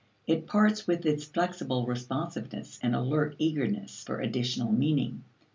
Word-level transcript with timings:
It 0.25 0.47
parts 0.47 0.87
with 0.87 1.05
its 1.05 1.25
flexible 1.25 1.85
responsiveness 1.85 2.79
and 2.81 2.95
alert 2.95 3.35
eagerness 3.37 4.03
for 4.03 4.19
additional 4.19 4.71
meaning. 4.71 5.23